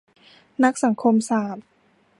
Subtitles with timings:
[0.63, 1.65] นักสังคมศาสตร์